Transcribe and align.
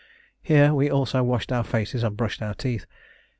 Here 0.41 0.73
we 0.73 0.89
also 0.89 1.21
washed 1.21 1.51
our 1.51 1.63
faces 1.63 2.03
and 2.03 2.17
brushed 2.17 2.41
our 2.41 2.55
teeth. 2.55 2.87